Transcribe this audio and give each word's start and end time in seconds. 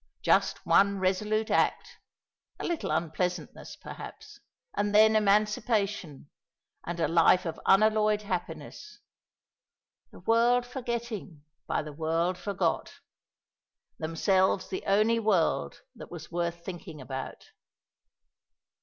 Just 0.23 0.65
one 0.65 0.97
resolute 0.97 1.51
act 1.51 1.99
a 2.59 2.65
little 2.65 2.89
unpleasantness, 2.89 3.75
perhaps; 3.75 4.39
and 4.75 4.95
then 4.95 5.15
emancipation, 5.15 6.27
and 6.83 6.99
a 6.99 7.07
life 7.07 7.45
of 7.45 7.59
unalloyed 7.67 8.23
happiness 8.23 8.97
"the 10.11 10.21
world 10.21 10.65
forgetting, 10.65 11.43
by 11.67 11.83
the 11.83 11.93
world 11.93 12.35
forgot" 12.35 12.93
themselves 13.99 14.69
the 14.69 14.83
only 14.87 15.19
world 15.19 15.83
that 15.95 16.09
was 16.09 16.31
worth 16.31 16.65
thinking 16.65 16.99
about. 16.99 17.51